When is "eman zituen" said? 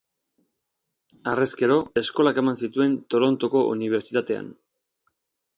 2.45-2.97